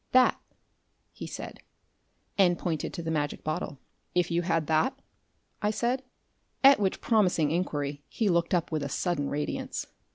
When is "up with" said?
8.55-8.81